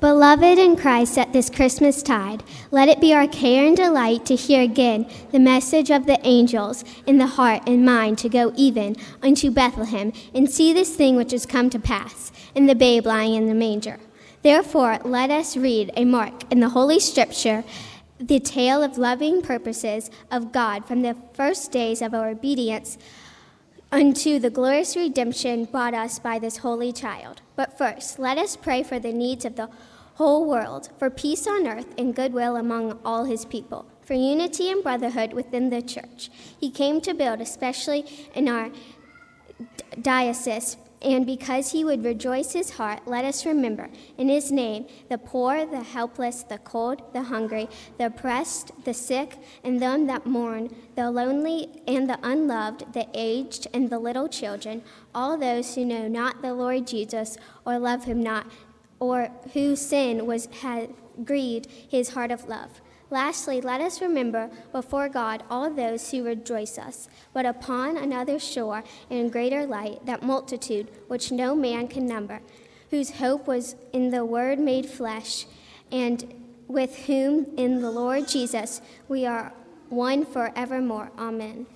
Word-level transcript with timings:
Beloved 0.00 0.58
in 0.58 0.76
Christ 0.76 1.18
at 1.18 1.34
this 1.34 1.50
Christmas 1.50 2.02
tide, 2.02 2.42
let 2.70 2.88
it 2.88 3.02
be 3.02 3.12
our 3.12 3.28
care 3.28 3.66
and 3.66 3.76
delight 3.76 4.24
to 4.26 4.34
hear 4.34 4.62
again 4.62 5.06
the 5.30 5.38
message 5.38 5.90
of 5.90 6.06
the 6.06 6.18
angels 6.26 6.86
in 7.06 7.18
the 7.18 7.26
heart 7.26 7.64
and 7.66 7.84
mind 7.84 8.16
to 8.18 8.30
go 8.30 8.50
even 8.56 8.96
unto 9.22 9.50
Bethlehem 9.50 10.14
and 10.34 10.50
see 10.50 10.72
this 10.72 10.96
thing 10.96 11.16
which 11.16 11.32
has 11.32 11.44
come 11.44 11.68
to 11.68 11.78
pass 11.78 12.32
in 12.54 12.64
the 12.64 12.74
babe 12.74 13.04
lying 13.04 13.34
in 13.34 13.46
the 13.46 13.54
manger. 13.54 14.00
Therefore, 14.40 15.00
let 15.04 15.30
us 15.30 15.54
read 15.54 15.90
a 15.94 16.06
mark 16.06 16.50
in 16.50 16.60
the 16.60 16.70
Holy 16.70 16.98
Scripture, 16.98 17.62
the 18.18 18.40
tale 18.40 18.82
of 18.82 18.96
loving 18.96 19.42
purposes 19.42 20.10
of 20.30 20.50
God 20.50 20.86
from 20.86 21.02
the 21.02 21.16
first 21.34 21.72
days 21.72 22.00
of 22.00 22.14
our 22.14 22.30
obedience 22.30 22.96
unto 23.92 24.38
the 24.38 24.50
glorious 24.50 24.96
redemption 24.96 25.64
brought 25.64 25.94
us 25.94 26.18
by 26.18 26.38
this 26.38 26.58
holy 26.58 26.92
child. 26.92 27.42
But 27.56 27.76
first, 27.76 28.18
let 28.18 28.38
us 28.38 28.56
pray 28.56 28.82
for 28.82 28.98
the 28.98 29.12
needs 29.12 29.44
of 29.44 29.56
the 29.56 29.68
whole 30.20 30.44
world, 30.44 30.90
for 30.98 31.08
peace 31.08 31.46
on 31.46 31.66
earth 31.66 31.94
and 31.96 32.14
goodwill 32.14 32.56
among 32.56 32.98
all 33.06 33.24
his 33.24 33.46
people, 33.46 33.86
for 34.02 34.12
unity 34.12 34.70
and 34.70 34.82
brotherhood 34.82 35.32
within 35.32 35.70
the 35.70 35.80
church. 35.80 36.30
He 36.60 36.70
came 36.70 37.00
to 37.00 37.14
build, 37.14 37.40
especially 37.40 38.04
in 38.34 38.46
our 38.46 38.70
diocese, 40.02 40.76
and 41.00 41.24
because 41.24 41.72
he 41.72 41.84
would 41.84 42.04
rejoice 42.04 42.52
his 42.52 42.72
heart, 42.72 43.00
let 43.06 43.24
us 43.24 43.46
remember 43.46 43.88
in 44.18 44.28
his 44.28 44.52
name 44.52 44.84
the 45.08 45.16
poor, 45.16 45.64
the 45.64 45.82
helpless, 45.82 46.42
the 46.42 46.58
cold, 46.58 47.00
the 47.14 47.22
hungry, 47.22 47.66
the 47.96 48.04
oppressed, 48.04 48.72
the 48.84 48.92
sick, 48.92 49.38
and 49.64 49.80
them 49.80 50.06
that 50.06 50.26
mourn, 50.26 50.68
the 50.96 51.10
lonely 51.10 51.80
and 51.88 52.10
the 52.10 52.18
unloved, 52.22 52.92
the 52.92 53.08
aged 53.14 53.68
and 53.72 53.88
the 53.88 53.98
little 53.98 54.28
children, 54.28 54.82
all 55.14 55.38
those 55.38 55.74
who 55.74 55.86
know 55.86 56.08
not 56.08 56.42
the 56.42 56.52
Lord 56.52 56.86
Jesus 56.86 57.38
or 57.64 57.78
love 57.78 58.04
him 58.04 58.22
not, 58.22 58.46
or 59.00 59.30
whose 59.54 59.80
sin 59.80 60.26
was 60.26 60.46
had 60.60 60.90
grieved 61.24 61.66
his 61.88 62.10
heart 62.10 62.30
of 62.30 62.48
love. 62.48 62.80
Lastly, 63.10 63.60
let 63.60 63.80
us 63.80 64.00
remember 64.00 64.50
before 64.70 65.08
God 65.08 65.42
all 65.50 65.68
those 65.68 66.10
who 66.10 66.22
rejoice 66.22 66.78
us, 66.78 67.08
but 67.32 67.44
upon 67.44 67.96
another 67.96 68.38
shore 68.38 68.84
in 69.08 69.30
greater 69.30 69.66
light 69.66 70.06
that 70.06 70.22
multitude 70.22 70.88
which 71.08 71.32
no 71.32 71.56
man 71.56 71.88
can 71.88 72.06
number, 72.06 72.40
whose 72.90 73.10
hope 73.10 73.48
was 73.48 73.74
in 73.92 74.10
the 74.10 74.24
Word 74.24 74.60
made 74.60 74.86
flesh, 74.86 75.46
and 75.90 76.32
with 76.68 77.06
whom 77.06 77.46
in 77.56 77.80
the 77.80 77.90
Lord 77.90 78.28
Jesus 78.28 78.80
we 79.08 79.26
are 79.26 79.52
one 79.88 80.24
forevermore. 80.24 81.10
Amen. 81.18 81.66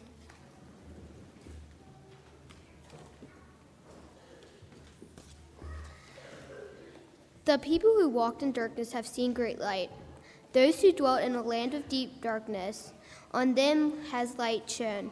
The 7.44 7.58
people 7.58 7.90
who 7.90 8.08
walked 8.08 8.42
in 8.42 8.52
darkness 8.52 8.92
have 8.92 9.06
seen 9.06 9.34
great 9.34 9.58
light. 9.58 9.90
Those 10.54 10.80
who 10.80 10.92
dwelt 10.92 11.20
in 11.22 11.34
a 11.34 11.42
land 11.42 11.74
of 11.74 11.88
deep 11.90 12.22
darkness, 12.22 12.94
on 13.32 13.54
them 13.54 13.92
has 14.10 14.38
light 14.38 14.70
shone. 14.70 15.10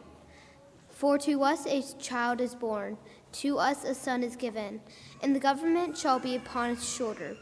For 0.89 1.19
to 1.19 1.43
us 1.43 1.67
a 1.67 1.83
child 1.99 2.41
is 2.41 2.55
born, 2.55 2.97
to 3.33 3.59
us 3.59 3.83
a 3.83 3.93
son 3.93 4.23
is 4.23 4.35
given, 4.35 4.81
and 5.21 5.35
the 5.35 5.39
government 5.39 5.95
shall 5.95 6.17
be 6.17 6.35
upon 6.35 6.69
his 6.75 6.89
shoulder. 6.89 7.35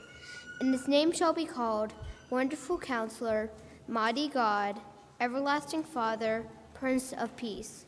And 0.59 0.73
his 0.73 0.89
name 0.89 1.13
shall 1.13 1.33
be 1.33 1.45
called 1.45 1.93
Wonderful 2.29 2.77
Counselor, 2.77 3.49
Mighty 3.87 4.27
God, 4.27 4.81
Everlasting 5.21 5.83
Father, 5.83 6.45
Prince 6.73 7.13
of 7.13 7.37
Peace. 7.37 7.85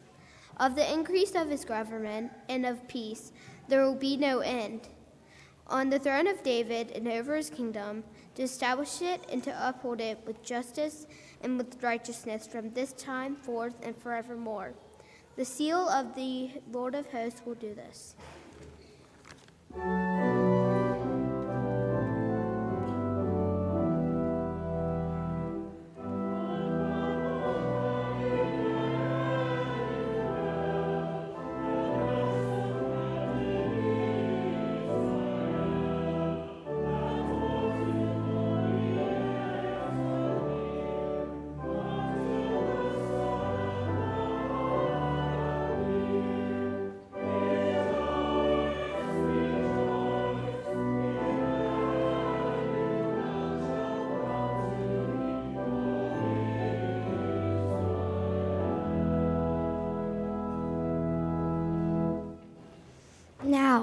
Of 0.56 0.76
the 0.76 0.94
increase 0.94 1.36
of 1.36 1.50
his 1.50 1.66
government 1.66 2.32
and 2.48 2.66
of 2.66 2.88
peace 2.88 3.34
there 3.68 3.84
will 3.84 3.96
be 3.96 4.16
no 4.16 4.40
end. 4.40 4.88
On 5.68 5.90
the 5.90 6.00
throne 6.00 6.28
of 6.28 6.44
David 6.44 6.92
and 6.92 7.08
over 7.08 7.36
his 7.36 7.50
kingdom, 7.50 8.04
to 8.36 8.44
establish 8.44 9.02
it 9.02 9.24
and 9.32 9.44
to 9.44 9.68
uphold 9.68 10.02
it 10.02 10.20
with 10.26 10.44
justice 10.44 11.08
and 11.42 11.58
with 11.58 11.82
righteousness 11.82 12.48
from 12.48 12.72
this 12.72 12.94
time 12.94 13.36
forth 13.36 13.76
and 13.82 13.96
forevermore. 13.96 14.74
The 15.36 15.46
seal 15.46 15.90
of 15.90 16.16
the 16.16 16.52
Lord 16.72 16.96
of 16.96 17.10
hosts 17.12 17.42
will 17.46 17.56
do 17.56 17.74
this. 17.74 18.16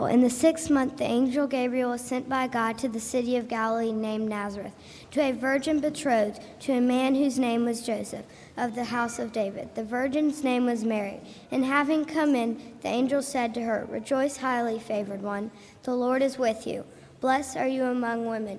Now, 0.00 0.06
in 0.06 0.22
the 0.22 0.30
sixth 0.30 0.70
month, 0.70 0.96
the 0.96 1.04
angel 1.04 1.46
Gabriel 1.46 1.90
was 1.90 2.00
sent 2.00 2.26
by 2.26 2.46
God 2.46 2.78
to 2.78 2.88
the 2.88 2.98
city 2.98 3.36
of 3.36 3.48
Galilee 3.48 3.92
named 3.92 4.30
Nazareth, 4.30 4.72
to 5.10 5.20
a 5.20 5.32
virgin 5.32 5.78
betrothed 5.78 6.40
to 6.60 6.72
a 6.72 6.80
man 6.80 7.14
whose 7.14 7.38
name 7.38 7.66
was 7.66 7.84
Joseph, 7.84 8.24
of 8.56 8.74
the 8.74 8.84
house 8.84 9.18
of 9.18 9.30
David. 9.30 9.74
The 9.74 9.84
virgin's 9.84 10.42
name 10.42 10.64
was 10.64 10.86
Mary. 10.86 11.20
And 11.50 11.66
having 11.66 12.06
come 12.06 12.34
in, 12.34 12.78
the 12.80 12.88
angel 12.88 13.20
said 13.20 13.52
to 13.52 13.60
her, 13.60 13.86
Rejoice, 13.90 14.38
highly 14.38 14.78
favored 14.78 15.20
one, 15.20 15.50
the 15.82 15.94
Lord 15.94 16.22
is 16.22 16.38
with 16.38 16.66
you. 16.66 16.86
Blessed 17.20 17.58
are 17.58 17.68
you 17.68 17.84
among 17.84 18.24
women. 18.24 18.58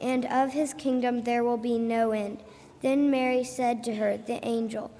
And 0.00 0.24
of 0.26 0.52
his 0.52 0.74
kingdom 0.74 1.22
there 1.22 1.44
will 1.44 1.56
be 1.56 1.78
no 1.78 2.12
end. 2.12 2.42
Then 2.80 3.10
Mary 3.10 3.44
said 3.44 3.84
to 3.84 3.96
her, 3.96 4.16
the 4.16 4.44
angel, 4.46 4.90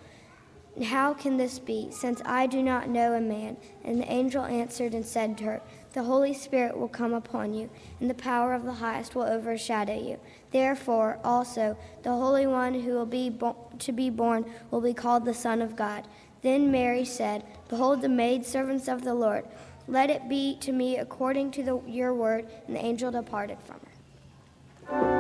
how 0.85 1.14
can 1.14 1.37
this 1.37 1.58
be, 1.58 1.88
since 1.91 2.23
I 2.25 2.47
do 2.47 2.62
not 2.62 2.88
know 2.88 3.12
a 3.14 3.20
man? 3.20 3.56
And 3.85 4.00
the 4.00 4.11
angel 4.11 4.44
answered 4.44 4.94
and 4.94 5.05
said 5.05 5.37
to 5.38 5.44
her, 5.44 5.62
The 5.93 6.05
Holy 6.05 6.32
Spirit 6.32 6.79
will 6.79 6.88
come 6.88 7.12
upon 7.12 7.52
you, 7.52 7.69
and 8.00 8.08
the 8.08 8.14
power 8.14 8.55
of 8.55 8.64
the 8.64 8.75
highest 8.75 9.14
will 9.14 9.25
overshadow 9.25 9.99
you. 9.99 10.19
Therefore, 10.52 11.19
also, 11.25 11.76
the 12.02 12.12
Holy 12.12 12.47
One 12.47 12.81
who 12.81 12.93
will 12.93 13.06
be 13.06 13.31
bo- 13.31 13.56
to 13.81 13.93
be 13.93 14.11
born 14.11 14.50
will 14.70 14.81
be 14.81 14.94
called 14.94 15.25
the 15.25 15.35
Son 15.35 15.61
of 15.61 15.76
God. 15.76 16.06
Then 16.43 16.70
Mary 16.70 17.05
said, 17.05 17.44
Behold, 17.69 18.00
the 18.00 18.08
maidservants 18.08 18.88
of 18.88 19.02
the 19.02 19.14
Lord. 19.14 19.44
Let 19.87 20.08
it 20.08 20.29
be 20.29 20.56
to 20.61 20.73
me 20.73 20.97
according 20.97 21.50
to 21.52 21.62
the, 21.62 21.81
your 21.87 22.14
word. 22.14 22.49
And 22.67 22.76
the 22.76 22.85
angel 22.85 23.11
departed 23.11 23.58
from 23.67 23.81
her 23.81 23.90
thank 24.91 25.03
you 25.05 25.20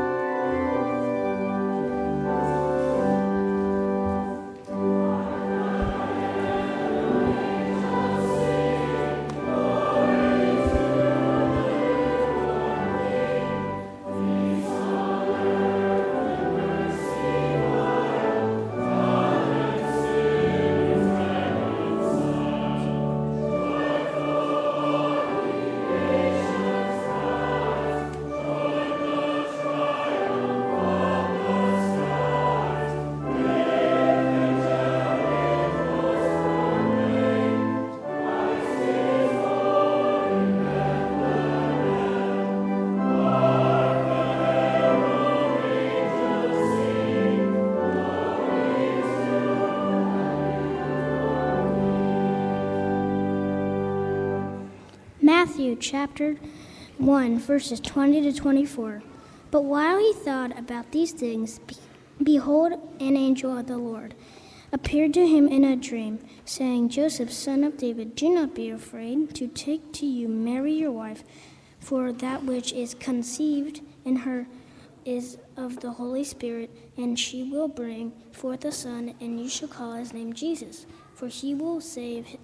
Chapter 55.76 56.36
1, 56.98 57.38
verses 57.38 57.80
20 57.80 58.22
to 58.22 58.32
24. 58.32 59.02
But 59.50 59.64
while 59.64 59.98
he 59.98 60.12
thought 60.12 60.58
about 60.58 60.92
these 60.92 61.12
things, 61.12 61.60
behold, 62.22 62.72
an 63.00 63.16
angel 63.16 63.56
of 63.56 63.66
the 63.66 63.78
Lord 63.78 64.14
appeared 64.72 65.14
to 65.14 65.26
him 65.26 65.48
in 65.48 65.64
a 65.64 65.76
dream, 65.76 66.20
saying, 66.44 66.88
Joseph, 66.88 67.32
son 67.32 67.64
of 67.64 67.76
David, 67.76 68.14
do 68.14 68.28
not 68.28 68.54
be 68.54 68.70
afraid 68.70 69.34
to 69.34 69.48
take 69.48 69.92
to 69.94 70.06
you 70.06 70.28
Mary 70.28 70.74
your 70.74 70.92
wife, 70.92 71.24
for 71.78 72.12
that 72.12 72.44
which 72.44 72.72
is 72.72 72.94
conceived 72.94 73.80
in 74.04 74.16
her 74.16 74.46
is 75.04 75.38
of 75.56 75.80
the 75.80 75.92
Holy 75.92 76.24
Spirit, 76.24 76.70
and 76.96 77.18
she 77.18 77.42
will 77.42 77.68
bring 77.68 78.12
forth 78.32 78.64
a 78.64 78.72
son, 78.72 79.14
and 79.20 79.40
you 79.40 79.48
shall 79.48 79.68
call 79.68 79.94
his 79.94 80.12
name 80.12 80.32
Jesus, 80.32 80.86
for 81.14 81.26
he 81.28 81.54
will 81.54 81.80
save 81.80 82.36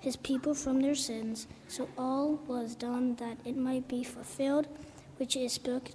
his 0.00 0.16
people 0.16 0.54
from 0.54 0.80
their 0.80 0.94
sins. 0.94 1.46
So 1.66 1.88
all 1.98 2.40
was 2.46 2.74
done 2.74 3.16
that 3.16 3.38
it 3.44 3.56
might 3.56 3.88
be 3.88 4.04
fulfilled, 4.04 4.68
which 5.16 5.36
is 5.36 5.52
spoken 5.52 5.94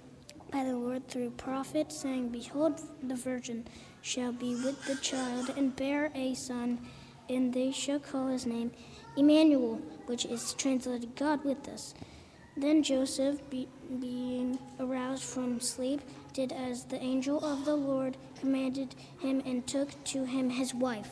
by 0.50 0.64
the 0.64 0.76
Lord 0.76 1.08
through 1.08 1.30
prophet, 1.30 1.90
saying, 1.90 2.28
Behold, 2.28 2.80
the 3.02 3.16
virgin 3.16 3.66
shall 4.02 4.32
be 4.32 4.54
with 4.54 4.84
the 4.86 4.96
child 4.96 5.50
and 5.56 5.74
bear 5.74 6.10
a 6.14 6.34
son, 6.34 6.78
and 7.28 7.52
they 7.52 7.72
shall 7.72 7.98
call 7.98 8.28
his 8.28 8.46
name 8.46 8.70
Emmanuel, 9.16 9.80
which 10.06 10.24
is 10.26 10.54
translated 10.54 11.16
God 11.16 11.44
with 11.44 11.66
us. 11.68 11.94
Then 12.56 12.82
Joseph, 12.82 13.48
be, 13.50 13.68
being 13.98 14.58
aroused 14.78 15.24
from 15.24 15.58
sleep, 15.58 16.00
did 16.32 16.52
as 16.52 16.84
the 16.84 17.02
angel 17.02 17.44
of 17.44 17.64
the 17.64 17.74
Lord 17.74 18.16
commanded 18.38 18.94
him 19.18 19.42
and 19.44 19.66
took 19.66 20.04
to 20.04 20.24
him 20.24 20.50
his 20.50 20.74
wife. 20.74 21.10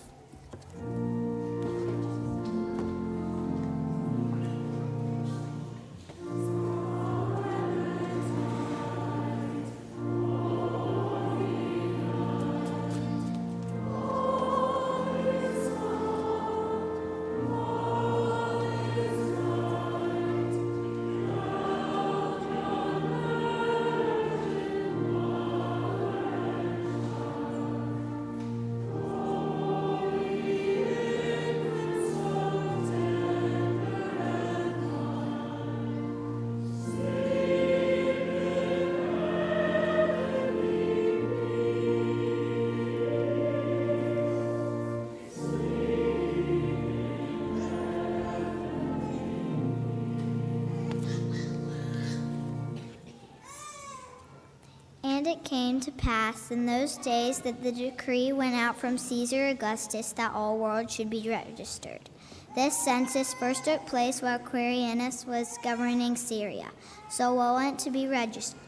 Came 55.44 55.80
to 55.80 55.90
pass 55.90 56.50
in 56.50 56.66
those 56.66 56.96
days 56.96 57.40
that 57.40 57.62
the 57.62 57.72
decree 57.72 58.32
went 58.32 58.54
out 58.54 58.76
from 58.76 58.96
Caesar 58.96 59.48
Augustus 59.48 60.12
that 60.12 60.32
all 60.32 60.58
worlds 60.58 60.94
should 60.94 61.10
be 61.10 61.28
registered. 61.28 62.08
This 62.54 62.76
census 62.76 63.34
first 63.34 63.64
took 63.64 63.84
place 63.86 64.22
while 64.22 64.38
Quirinius 64.38 65.26
was 65.26 65.58
governing 65.62 66.16
Syria. 66.16 66.70
So 67.10 67.38
all 67.38 67.56
went 67.56 67.78
to 67.80 67.90
be 67.90 68.06
registered, 68.06 68.60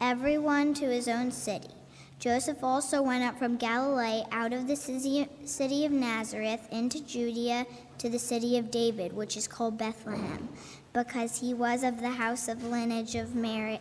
everyone 0.00 0.72
to 0.74 0.86
his 0.86 1.08
own 1.08 1.30
city. 1.30 1.70
Joseph 2.18 2.62
also 2.62 3.02
went 3.02 3.24
up 3.24 3.38
from 3.38 3.56
Galilee 3.56 4.22
out 4.30 4.52
of 4.52 4.68
the 4.68 4.76
city 4.76 5.84
of 5.84 5.92
Nazareth 5.92 6.66
into 6.70 7.04
Judea 7.04 7.66
to 7.98 8.08
the 8.08 8.18
city 8.18 8.56
of 8.56 8.70
David, 8.70 9.12
which 9.12 9.36
is 9.36 9.48
called 9.48 9.76
Bethlehem, 9.76 10.48
because 10.92 11.40
he 11.40 11.52
was 11.52 11.82
of 11.82 12.00
the 12.00 12.10
house 12.10 12.48
of 12.48 12.64
lineage 12.64 13.16
of 13.16 13.34
Mary, 13.34 13.80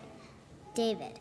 David 0.74 1.21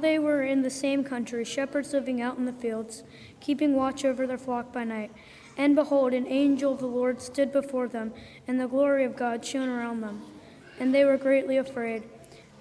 They 0.00 0.18
were 0.18 0.42
in 0.42 0.62
the 0.62 0.70
same 0.70 1.04
country, 1.04 1.44
shepherds 1.44 1.92
living 1.92 2.20
out 2.20 2.38
in 2.38 2.44
the 2.44 2.52
fields, 2.52 3.02
keeping 3.40 3.74
watch 3.74 4.04
over 4.04 4.26
their 4.26 4.38
flock 4.38 4.72
by 4.72 4.84
night. 4.84 5.10
And 5.56 5.74
behold, 5.74 6.14
an 6.14 6.26
angel 6.26 6.72
of 6.72 6.80
the 6.80 6.86
Lord 6.86 7.20
stood 7.20 7.52
before 7.52 7.88
them, 7.88 8.12
and 8.48 8.60
the 8.60 8.66
glory 8.68 9.04
of 9.04 9.16
God 9.16 9.44
shone 9.44 9.68
around 9.68 10.00
them. 10.00 10.22
And 10.78 10.94
they 10.94 11.04
were 11.04 11.16
greatly 11.16 11.56
afraid. 11.56 12.02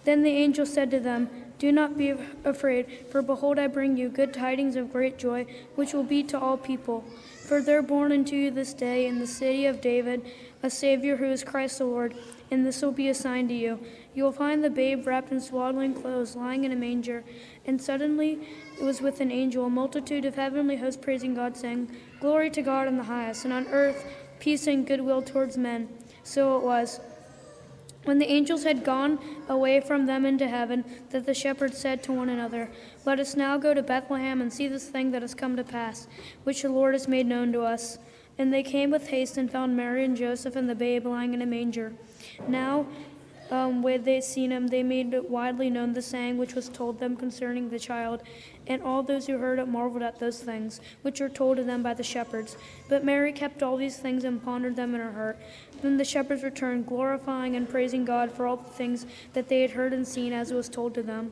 Then 0.03 0.24
the 0.24 0.31
angel 0.31 0.65
said 0.65 0.91
to 0.91 1.00
them, 1.00 1.29
Do 1.60 1.72
not 1.72 1.98
be 1.98 2.13
afraid, 2.43 3.08
for 3.12 3.22
behold, 3.22 3.60
I 3.60 3.67
bring 3.67 3.98
you 3.98 4.10
good 4.10 4.34
tidings 4.34 4.75
of 4.75 4.91
great 4.91 5.17
joy, 5.17 5.46
which 5.75 5.93
will 5.93 6.03
be 6.03 6.24
to 6.24 6.39
all 6.39 6.58
people. 6.58 7.03
For 7.48 7.62
there 7.62 7.81
born 7.81 8.12
unto 8.12 8.36
you 8.36 8.51
this 8.51 8.74
day 8.74 9.08
in 9.08 9.19
the 9.19 9.27
city 9.27 9.65
of 9.65 9.81
David 9.81 10.25
a 10.62 10.69
Savior 10.69 11.15
who 11.15 11.25
is 11.25 11.43
Christ 11.43 11.77
the 11.77 11.86
Lord, 11.86 12.15
and 12.51 12.65
this 12.65 12.81
will 12.81 12.91
be 12.91 13.08
a 13.08 13.13
sign 13.13 13.48
to 13.48 13.53
you. 13.53 13.79
You 14.20 14.26
will 14.26 14.34
find 14.34 14.62
the 14.62 14.70
babe 14.70 15.08
wrapped 15.08 15.32
in 15.32 15.40
swaddling 15.40 15.94
clothes, 15.94 16.36
lying 16.36 16.66
in 16.66 16.74
a 16.74 16.76
manger. 16.76 17.24
And 17.66 17.82
suddenly 17.82 18.50
it 18.78 18.84
was 18.84 19.00
with 19.00 19.22
an 19.22 19.32
angel, 19.32 19.68
a 19.68 19.70
multitude 19.70 20.26
of 20.26 20.36
heavenly 20.36 20.76
hosts 20.76 21.02
praising 21.02 21.34
God, 21.34 21.56
saying, 21.56 21.90
Glory 22.20 22.50
to 22.50 22.62
God 22.62 22.90
in 22.90 22.98
the 22.98 23.04
highest, 23.04 23.46
and 23.46 23.54
on 23.54 23.66
earth 23.68 24.06
peace 24.42 24.68
and 24.68 24.86
goodwill 24.86 25.22
towards 25.22 25.58
men. 25.58 25.88
So 26.24 26.58
it 26.58 26.64
was. 26.66 27.00
When 28.04 28.20
the 28.20 28.30
angels 28.30 28.66
had 28.66 28.84
gone 28.84 29.20
away 29.48 29.80
from 29.80 30.06
them 30.06 30.26
into 30.26 30.50
heaven, 30.50 30.84
that 31.12 31.26
the 31.26 31.34
shepherds 31.34 31.78
said 31.78 32.04
to 32.04 32.12
one 32.12 32.28
another, 32.28 32.70
Let 33.06 33.22
us 33.22 33.38
now 33.38 33.58
go 33.58 33.74
to 33.74 33.82
Bethlehem 33.82 34.42
and 34.42 34.52
see 34.52 34.68
this 34.68 34.90
thing 34.90 35.12
that 35.12 35.22
has 35.22 35.34
come 35.34 35.56
to 35.56 35.64
pass, 35.64 36.10
which 36.44 36.64
the 36.64 36.70
Lord 36.70 36.94
has 36.94 37.08
made 37.08 37.26
known 37.26 37.54
to 37.54 37.62
us. 37.62 38.00
And 38.38 38.54
they 38.54 38.64
came 38.64 38.92
with 38.92 39.08
haste 39.08 39.38
and 39.38 39.50
found 39.50 39.78
Mary 39.78 40.04
and 40.04 40.16
Joseph 40.16 40.58
and 40.58 40.70
the 40.70 40.76
babe 40.76 41.06
lying 41.06 41.34
in 41.34 41.42
a 41.42 41.46
manger. 41.46 41.94
Now 42.48 42.86
um, 43.51 43.82
when 43.82 44.03
they 44.03 44.22
seen 44.22 44.51
him, 44.51 44.68
they 44.68 44.84
made 44.84 45.15
widely 45.27 45.70
known 45.70 45.94
the 45.94 46.01
saying 46.01 46.38
which 46.38 46.53
was 46.53 46.70
told 46.70 47.00
them 47.00 47.15
concerning 47.15 47.70
the 47.70 47.79
child. 47.79 48.22
And 48.68 48.84
all 48.84 49.01
those 49.01 49.25
who 49.25 49.38
heard 49.38 49.58
it 49.58 49.68
marveled 49.68 50.03
at 50.03 50.20
those 50.20 50.41
things 50.41 50.79
which 51.01 51.20
were 51.20 51.29
told 51.29 51.58
to 51.58 51.63
them 51.63 51.82
by 51.82 51.96
the 51.96 52.03
shepherds. 52.03 52.58
But 52.88 53.03
Mary 53.03 53.32
kept 53.34 53.63
all 53.63 53.77
these 53.77 53.98
things 53.98 54.24
and 54.24 54.44
pondered 54.44 54.75
them 54.75 54.94
in 54.94 55.01
her 55.01 55.12
heart. 55.12 55.39
Then 55.82 55.98
the 55.98 56.06
shepherds 56.06 56.44
returned, 56.44 56.86
glorifying 56.86 57.56
and 57.56 57.68
praising 57.68 58.06
God 58.06 58.32
for 58.32 58.46
all 58.46 58.58
the 58.58 58.70
things 58.70 59.06
that 59.34 59.50
they 59.50 59.62
had 59.62 59.72
heard 59.72 59.94
and 59.94 60.08
seen 60.08 60.34
as 60.34 60.51
it 60.51 60.56
was 60.56 60.70
told 60.70 60.94
to 60.96 61.03
them. 61.03 61.32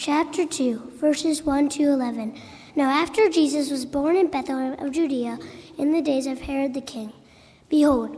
Chapter 0.00 0.46
2, 0.46 0.92
verses 0.94 1.42
1 1.42 1.68
to 1.68 1.82
11. 1.82 2.34
Now, 2.74 2.88
after 2.88 3.28
Jesus 3.28 3.70
was 3.70 3.84
born 3.84 4.16
in 4.16 4.30
Bethlehem 4.30 4.82
of 4.82 4.92
Judea 4.92 5.38
in 5.76 5.92
the 5.92 6.00
days 6.00 6.26
of 6.26 6.40
Herod 6.40 6.72
the 6.72 6.80
king, 6.80 7.12
behold, 7.68 8.16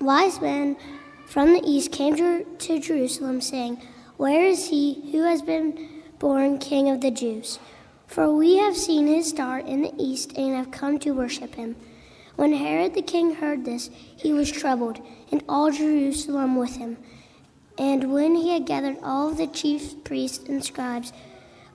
wise 0.00 0.40
men 0.40 0.78
from 1.26 1.52
the 1.52 1.62
east 1.62 1.92
came 1.92 2.16
to, 2.16 2.44
to 2.44 2.80
Jerusalem, 2.80 3.42
saying, 3.42 3.82
Where 4.16 4.46
is 4.46 4.70
he 4.70 5.10
who 5.12 5.24
has 5.24 5.42
been 5.42 5.90
born 6.18 6.56
king 6.56 6.88
of 6.88 7.02
the 7.02 7.10
Jews? 7.10 7.58
For 8.06 8.32
we 8.32 8.56
have 8.56 8.74
seen 8.74 9.06
his 9.06 9.28
star 9.28 9.58
in 9.58 9.82
the 9.82 9.92
east 9.98 10.32
and 10.38 10.56
have 10.56 10.70
come 10.70 10.98
to 11.00 11.10
worship 11.10 11.54
him. 11.54 11.76
When 12.36 12.54
Herod 12.54 12.94
the 12.94 13.02
king 13.02 13.34
heard 13.34 13.66
this, 13.66 13.90
he 13.92 14.32
was 14.32 14.50
troubled, 14.50 15.06
and 15.30 15.44
all 15.46 15.70
Jerusalem 15.70 16.56
with 16.56 16.76
him. 16.76 16.96
And 17.78 18.12
when 18.12 18.34
he 18.34 18.50
had 18.50 18.66
gathered 18.66 18.98
all 19.02 19.30
the 19.30 19.46
chief 19.46 20.02
priests 20.04 20.48
and 20.48 20.64
scribes 20.64 21.12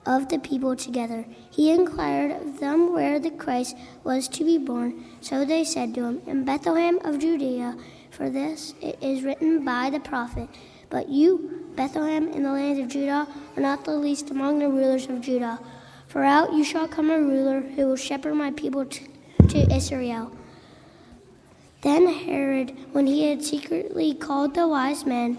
of 0.04 0.28
the 0.28 0.38
people 0.38 0.76
together, 0.76 1.26
he 1.50 1.70
inquired 1.70 2.30
of 2.30 2.60
them 2.60 2.92
where 2.92 3.18
the 3.18 3.30
Christ 3.30 3.76
was 4.04 4.28
to 4.28 4.44
be 4.44 4.58
born. 4.58 5.04
So 5.20 5.44
they 5.44 5.64
said 5.64 5.94
to 5.94 6.04
him, 6.04 6.22
In 6.26 6.44
Bethlehem 6.44 6.98
of 7.04 7.18
Judea, 7.18 7.76
for 8.10 8.30
this 8.30 8.74
it 8.80 8.98
is 9.02 9.24
written 9.24 9.64
by 9.64 9.90
the 9.90 10.00
prophet. 10.00 10.48
But 10.88 11.08
you, 11.08 11.72
Bethlehem, 11.74 12.28
in 12.28 12.44
the 12.44 12.52
land 12.52 12.80
of 12.80 12.88
Judah, 12.88 13.26
are 13.56 13.60
not 13.60 13.84
the 13.84 13.96
least 13.96 14.30
among 14.30 14.60
the 14.60 14.68
rulers 14.68 15.06
of 15.06 15.20
Judah. 15.20 15.58
For 16.06 16.22
out 16.22 16.52
you 16.52 16.64
shall 16.64 16.86
come 16.86 17.10
a 17.10 17.20
ruler 17.20 17.60
who 17.60 17.86
will 17.86 17.96
shepherd 17.96 18.34
my 18.34 18.52
people 18.52 18.86
to, 18.86 19.08
to 19.48 19.74
Israel. 19.74 20.30
Then 21.82 22.06
Herod, 22.06 22.76
when 22.92 23.06
he 23.06 23.28
had 23.28 23.44
secretly 23.44 24.14
called 24.14 24.54
the 24.54 24.66
wise 24.66 25.04
men, 25.04 25.38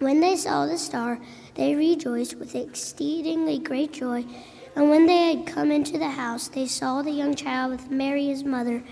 When 0.00 0.20
they 0.20 0.34
saw 0.36 0.64
the 0.64 0.78
star, 0.78 1.20
they 1.56 1.74
rejoiced 1.74 2.36
with 2.36 2.54
exceedingly 2.54 3.58
great 3.58 3.92
joy. 3.92 4.24
And 4.74 4.88
when 4.88 5.04
they 5.04 5.34
had 5.34 5.46
come 5.46 5.70
into 5.70 5.98
the 5.98 6.08
house, 6.08 6.48
they 6.48 6.66
saw 6.66 7.02
the 7.02 7.10
young 7.10 7.34
child 7.34 7.72
with 7.72 7.90
Mary 7.90 8.28
his 8.28 8.42
mother, 8.42 8.82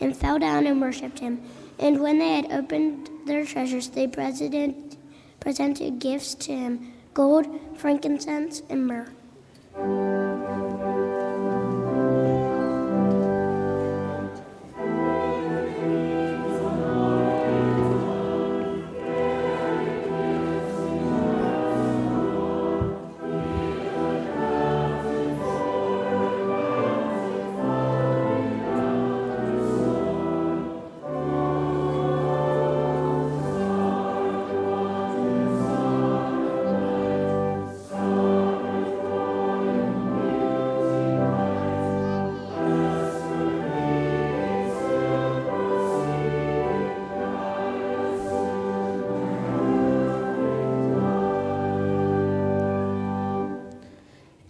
and 0.00 0.16
fell 0.16 0.40
down 0.40 0.66
and 0.66 0.80
worshipped 0.80 1.20
him. 1.20 1.40
And 1.78 2.00
when 2.00 2.18
they 2.18 2.34
had 2.34 2.50
opened 2.50 3.08
their 3.26 3.46
treasures, 3.46 3.90
they 3.90 4.08
presented, 4.08 4.96
presented 5.38 6.00
gifts 6.00 6.34
to 6.34 6.52
him 6.52 6.92
gold, 7.14 7.46
frankincense, 7.76 8.62
and 8.68 8.88
myrrh. 8.88 10.25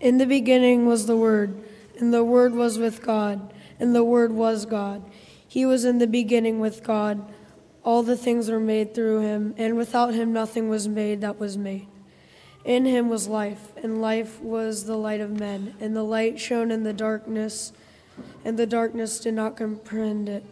In 0.07 0.19
the 0.19 0.27
beginning 0.27 0.87
was 0.87 1.07
the 1.07 1.17
Word, 1.17 1.61
and 1.99 2.15
the 2.15 2.23
Word 2.23 2.55
was 2.55 2.79
with 2.79 3.03
God, 3.03 3.53
and 3.81 3.93
the 3.93 4.05
Word 4.05 4.31
was 4.31 4.65
God. 4.65 5.03
He 5.49 5.67
was 5.67 5.85
in 5.85 5.99
the 5.99 6.07
beginning 6.07 6.61
with 6.61 6.85
God. 6.85 7.29
All 7.83 8.05
the 8.05 8.17
things 8.17 8.49
were 8.49 8.61
made 8.61 8.95
through 8.95 9.23
him, 9.23 9.53
and 9.59 9.77
without 9.77 10.15
him 10.15 10.33
nothing 10.33 10.69
was 10.69 10.87
made 10.87 11.23
that 11.23 11.41
was 11.41 11.59
made. 11.59 11.89
In 12.65 12.85
him 12.85 13.09
was 13.09 13.27
life, 13.27 13.73
and 13.83 14.01
life 14.01 14.41
was 14.41 14.85
the 14.85 14.97
light 14.97 15.21
of 15.21 15.41
men, 15.41 15.75
and 15.81 15.97
the 15.97 16.05
light 16.05 16.39
shone 16.39 16.71
in 16.71 16.85
the 16.85 16.93
darkness, 16.93 17.73
and 18.45 18.57
the 18.57 18.65
darkness 18.65 19.19
did 19.19 19.35
not 19.35 19.57
comprehend 19.57 20.29
it. 20.29 20.45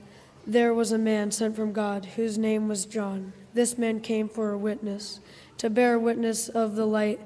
There 0.45 0.75
was 0.75 0.91
a 0.91 0.99
man 0.99 1.31
sent 1.31 1.55
from 1.55 1.73
God, 1.73 2.07
whose 2.17 2.37
name 2.37 2.67
was 2.67 2.87
John. 2.87 3.33
This 3.53 3.79
man 3.79 4.01
came 4.01 4.29
for 4.29 4.51
a 4.51 4.59
witness, 4.59 5.21
to 5.59 5.71
bear 5.71 5.97
witness 5.97 6.49
of 6.49 6.75
the 6.75 6.87
light 6.87 7.21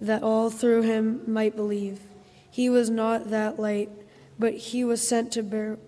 that 0.00 0.22
all 0.22 0.50
through 0.50 0.82
him 0.82 1.20
might 1.26 1.54
believe. 1.54 2.00
He 2.50 2.68
was 2.68 2.90
not 2.90 3.30
that 3.30 3.58
light, 3.58 3.90
but 4.38 4.54
he 4.54 4.84
was 4.84 5.06
sent 5.06 5.32
to 5.32 5.42
bear 5.42 5.78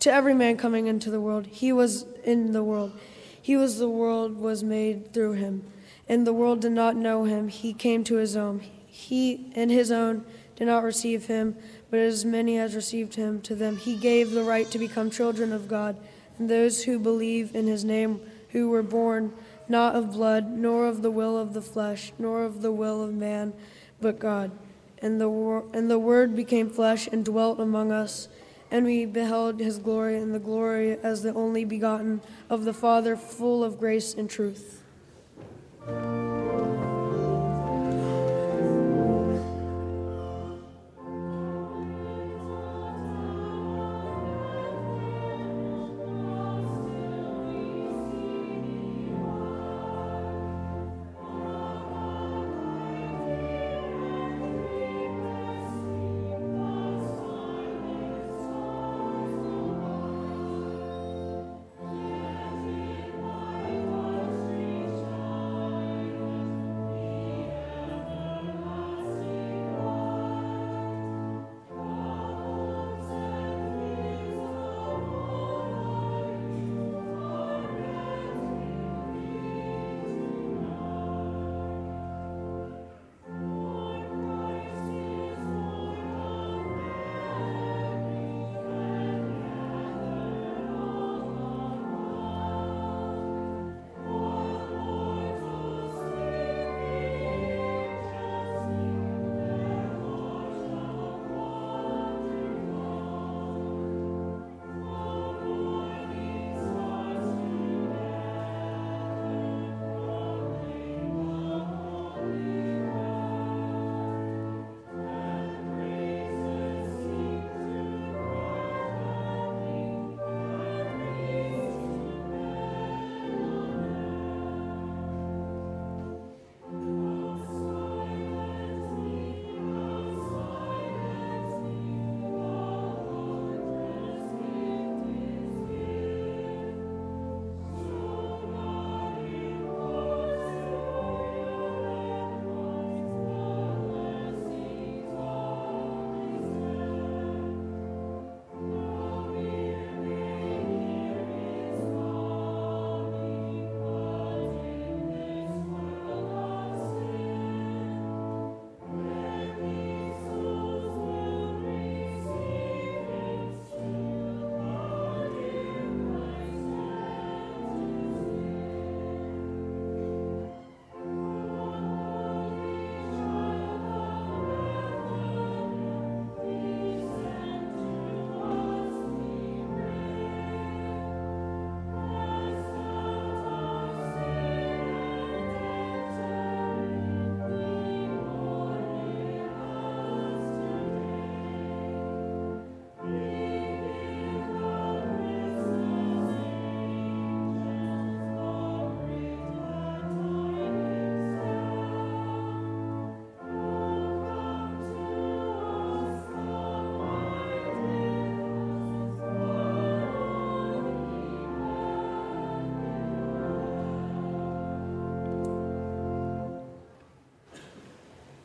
to 0.00 0.12
every 0.12 0.34
man 0.34 0.56
coming 0.56 0.86
into 0.86 1.10
the 1.10 1.20
world. 1.20 1.46
He 1.46 1.72
was 1.72 2.04
in 2.24 2.52
the 2.52 2.62
world. 2.62 2.92
He 3.40 3.56
was 3.56 3.78
the 3.78 3.88
world 3.88 4.36
was 4.38 4.62
made 4.62 5.12
through 5.12 5.32
him, 5.32 5.64
and 6.08 6.26
the 6.26 6.32
world 6.32 6.60
did 6.60 6.72
not 6.72 6.96
know 6.96 7.24
him. 7.24 7.48
He 7.48 7.72
came 7.72 8.04
to 8.04 8.16
his 8.16 8.36
own. 8.36 8.60
He 8.86 9.52
and 9.54 9.70
his 9.70 9.90
own 9.90 10.24
did 10.56 10.66
not 10.66 10.84
receive 10.84 11.26
him, 11.26 11.56
but 11.90 11.98
as 11.98 12.24
many 12.24 12.58
as 12.58 12.74
received 12.74 13.14
him, 13.14 13.40
to 13.42 13.54
them 13.54 13.76
he 13.76 13.96
gave 13.96 14.30
the 14.30 14.44
right 14.44 14.70
to 14.70 14.78
become 14.78 15.10
children 15.10 15.52
of 15.52 15.68
God, 15.68 15.96
and 16.38 16.48
those 16.48 16.84
who 16.84 16.98
believe 16.98 17.54
in 17.54 17.66
his 17.66 17.84
name, 17.84 18.20
who 18.50 18.70
were 18.70 18.82
born 18.82 19.32
not 19.68 19.94
of 19.94 20.12
blood, 20.12 20.50
nor 20.50 20.86
of 20.86 21.02
the 21.02 21.10
will 21.10 21.36
of 21.36 21.54
the 21.54 21.62
flesh, 21.62 22.12
nor 22.18 22.44
of 22.44 22.62
the 22.62 22.72
will 22.72 23.02
of 23.02 23.14
man, 23.14 23.52
but 24.00 24.18
God. 24.18 24.50
And 24.98 25.20
the, 25.20 25.28
wor- 25.28 25.64
and 25.72 25.90
the 25.90 25.98
Word 25.98 26.34
became 26.34 26.70
flesh 26.70 27.08
and 27.10 27.24
dwelt 27.24 27.60
among 27.60 27.92
us, 27.92 28.28
and 28.70 28.84
we 28.84 29.06
beheld 29.06 29.60
his 29.60 29.78
glory, 29.78 30.16
and 30.16 30.34
the 30.34 30.38
glory 30.38 30.98
as 31.02 31.22
the 31.22 31.34
only 31.34 31.64
begotten 31.64 32.20
of 32.48 32.64
the 32.64 32.74
Father, 32.74 33.16
full 33.16 33.62
of 33.62 33.78
grace 33.78 34.14
and 34.14 34.28
truth. 34.30 34.82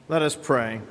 Let 0.09 0.23
us 0.23 0.35
pray. 0.35 0.81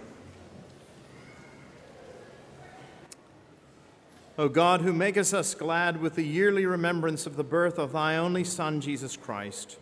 O 4.38 4.48
God, 4.48 4.82
who 4.82 4.92
makest 4.92 5.34
us 5.34 5.56
glad 5.56 6.00
with 6.00 6.14
the 6.14 6.22
yearly 6.22 6.64
remembrance 6.66 7.26
of 7.26 7.34
the 7.34 7.42
birth 7.42 7.80
of 7.80 7.90
thy 7.90 8.16
only 8.16 8.44
Son, 8.44 8.80
Jesus 8.80 9.16
Christ, 9.16 9.76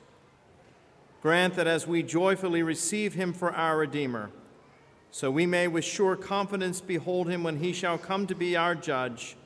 grant 1.21 1.55
that 1.57 1.67
as 1.67 1.87
we 1.87 2.03
joyfully 2.03 2.63
receive 2.63 3.13
him 3.13 3.35
for 3.35 3.53
our 3.53 3.77
Redeemer, 3.77 4.31
so 5.11 5.31
we 5.31 5.45
may 5.45 5.69
with 5.69 5.85
sure 5.85 6.17
confidence 6.17 6.81
behold 6.81 7.29
him 7.29 7.43
when 7.43 7.59
he 7.59 7.75
shall 7.75 7.99
come 7.99 8.27
to 8.29 8.35
be 8.35 8.57
our 8.57 8.75
judge, 8.75 9.37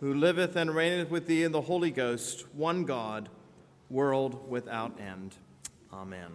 who 0.00 0.12
liveth 0.12 0.54
and 0.54 0.74
reigneth 0.74 1.08
with 1.08 1.26
thee 1.26 1.44
in 1.44 1.52
the 1.52 1.62
Holy 1.62 1.90
Ghost, 1.90 2.44
one 2.54 2.84
God, 2.84 3.30
world 3.88 4.50
without 4.50 5.00
end. 5.00 5.36
Amen. 5.90 6.28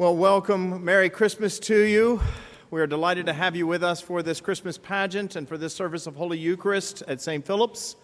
Well, 0.00 0.16
welcome. 0.16 0.82
Merry 0.82 1.10
Christmas 1.10 1.58
to 1.58 1.78
you. 1.78 2.22
We 2.70 2.80
are 2.80 2.86
delighted 2.86 3.26
to 3.26 3.34
have 3.34 3.54
you 3.54 3.66
with 3.66 3.84
us 3.84 4.00
for 4.00 4.22
this 4.22 4.40
Christmas 4.40 4.78
pageant 4.78 5.36
and 5.36 5.46
for 5.46 5.58
this 5.58 5.74
service 5.74 6.06
of 6.06 6.16
Holy 6.16 6.38
Eucharist 6.38 7.02
at 7.06 7.20
St. 7.20 7.46
Philip's. 7.46 7.96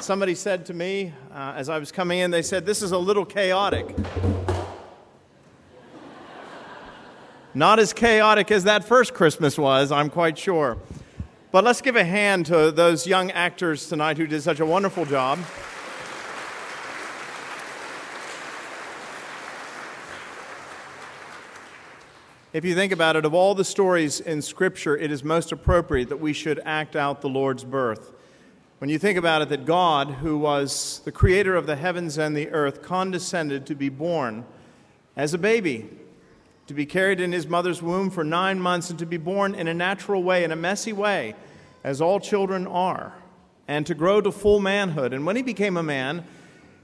Somebody 0.00 0.34
said 0.34 0.66
to 0.66 0.74
me 0.74 1.14
uh, 1.32 1.54
as 1.56 1.70
I 1.70 1.78
was 1.78 1.90
coming 1.90 2.18
in, 2.18 2.30
they 2.30 2.42
said, 2.42 2.66
This 2.66 2.82
is 2.82 2.92
a 2.92 2.98
little 2.98 3.24
chaotic. 3.24 3.96
Not 7.54 7.78
as 7.78 7.94
chaotic 7.94 8.50
as 8.50 8.64
that 8.64 8.84
first 8.84 9.14
Christmas 9.14 9.56
was, 9.56 9.90
I'm 9.90 10.10
quite 10.10 10.36
sure. 10.36 10.76
But 11.52 11.64
let's 11.64 11.80
give 11.80 11.96
a 11.96 12.04
hand 12.04 12.44
to 12.46 12.70
those 12.70 13.06
young 13.06 13.30
actors 13.30 13.88
tonight 13.88 14.18
who 14.18 14.26
did 14.26 14.42
such 14.42 14.60
a 14.60 14.66
wonderful 14.66 15.06
job. 15.06 15.38
If 22.52 22.64
you 22.64 22.74
think 22.74 22.90
about 22.90 23.14
it, 23.14 23.24
of 23.24 23.32
all 23.32 23.54
the 23.54 23.64
stories 23.64 24.18
in 24.18 24.42
Scripture, 24.42 24.96
it 24.96 25.12
is 25.12 25.22
most 25.22 25.52
appropriate 25.52 26.08
that 26.08 26.16
we 26.16 26.32
should 26.32 26.60
act 26.64 26.96
out 26.96 27.20
the 27.20 27.28
Lord's 27.28 27.62
birth. 27.62 28.12
When 28.78 28.90
you 28.90 28.98
think 28.98 29.16
about 29.16 29.40
it, 29.40 29.50
that 29.50 29.64
God, 29.64 30.10
who 30.10 30.36
was 30.36 31.00
the 31.04 31.12
creator 31.12 31.54
of 31.54 31.66
the 31.66 31.76
heavens 31.76 32.18
and 32.18 32.36
the 32.36 32.48
earth, 32.48 32.82
condescended 32.82 33.66
to 33.66 33.76
be 33.76 33.88
born 33.88 34.44
as 35.16 35.32
a 35.32 35.38
baby, 35.38 35.90
to 36.66 36.74
be 36.74 36.86
carried 36.86 37.20
in 37.20 37.30
his 37.30 37.46
mother's 37.46 37.82
womb 37.82 38.10
for 38.10 38.24
nine 38.24 38.58
months, 38.58 38.90
and 38.90 38.98
to 38.98 39.06
be 39.06 39.16
born 39.16 39.54
in 39.54 39.68
a 39.68 39.74
natural 39.74 40.20
way, 40.20 40.42
in 40.42 40.50
a 40.50 40.56
messy 40.56 40.92
way, 40.92 41.36
as 41.84 42.00
all 42.00 42.18
children 42.18 42.66
are, 42.66 43.12
and 43.68 43.86
to 43.86 43.94
grow 43.94 44.20
to 44.20 44.32
full 44.32 44.58
manhood. 44.58 45.12
And 45.12 45.24
when 45.24 45.36
he 45.36 45.42
became 45.42 45.76
a 45.76 45.84
man, 45.84 46.24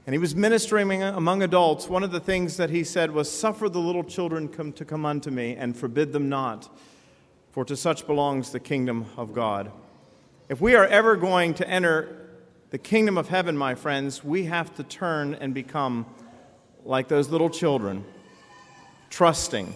and 0.07 0.13
he 0.13 0.19
was 0.19 0.33
ministering 0.33 1.03
among 1.03 1.43
adults. 1.43 1.89
One 1.89 2.01
of 2.01 2.11
the 2.11 2.21
things 2.21 2.55
that 2.55 2.69
he 2.69 2.85
said 2.85 3.11
was, 3.11 3.29
Suffer 3.29 3.67
the 3.67 3.79
little 3.79 4.05
children 4.05 4.47
come 4.47 4.71
to 4.73 4.85
come 4.85 5.05
unto 5.05 5.29
me, 5.29 5.53
and 5.57 5.75
forbid 5.75 6.13
them 6.13 6.29
not, 6.29 6.73
for 7.51 7.65
to 7.65 7.75
such 7.75 8.07
belongs 8.07 8.53
the 8.53 8.59
kingdom 8.61 9.07
of 9.17 9.33
God. 9.33 9.69
If 10.47 10.61
we 10.61 10.75
are 10.75 10.85
ever 10.85 11.17
going 11.17 11.55
to 11.55 11.69
enter 11.69 12.29
the 12.69 12.77
kingdom 12.77 13.17
of 13.17 13.27
heaven, 13.27 13.57
my 13.57 13.75
friends, 13.75 14.23
we 14.23 14.45
have 14.45 14.73
to 14.77 14.83
turn 14.83 15.33
and 15.33 15.53
become 15.53 16.05
like 16.85 17.09
those 17.09 17.27
little 17.27 17.49
children, 17.49 18.05
trusting 19.09 19.73